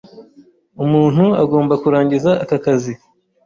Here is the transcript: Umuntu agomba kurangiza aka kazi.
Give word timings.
Umuntu 0.83 1.25
agomba 1.43 1.73
kurangiza 1.83 2.31
aka 2.43 2.57
kazi. 2.65 2.93